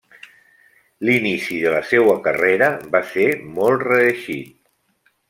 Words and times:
L'inici 1.09 1.59
de 1.65 1.73
la 1.75 1.83
seua 1.91 2.15
carrera 2.29 2.71
va 2.97 3.03
ser 3.13 3.27
molt 3.59 3.87
reeixit. 3.93 4.53